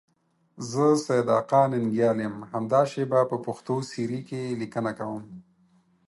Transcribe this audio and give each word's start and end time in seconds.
زه 0.71 0.85
سیدآقا 1.05 1.61
ننگیال 1.71 2.17
یم، 2.25 2.35
همدا 2.51 2.81
شیبه 2.91 3.19
په 3.31 3.37
پښتو 3.45 3.75
سیرې 3.91 4.21
کې 4.29 4.41
لیکنه 4.61 4.91
کوم. 4.99 5.23